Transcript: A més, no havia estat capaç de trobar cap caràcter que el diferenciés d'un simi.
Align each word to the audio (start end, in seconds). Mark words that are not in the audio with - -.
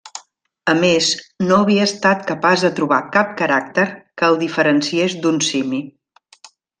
A 0.71 0.73
més, 0.83 1.09
no 1.49 1.57
havia 1.65 1.83
estat 1.89 2.23
capaç 2.31 2.63
de 2.67 2.71
trobar 2.81 3.01
cap 3.17 3.35
caràcter 3.45 3.85
que 4.21 4.29
el 4.31 4.39
diferenciés 4.47 5.17
d'un 5.27 5.39
simi. 5.53 5.83